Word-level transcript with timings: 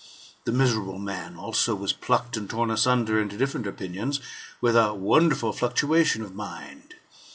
The 0.45 0.51
miserable 0.51 0.97
man, 0.97 1.35
also, 1.37 1.75
was 1.75 1.93
plucked 1.93 2.35
and 2.35 2.49
torn 2.49 2.71
asunder 2.71 3.21
into 3.21 3.37
different 3.37 3.67
opinions, 3.67 4.19
with 4.59 4.75
a 4.75 4.95
wonderful 4.95 5.53
fluctuation 5.53 6.23
of 6.23 6.33
mind. 6.33 6.95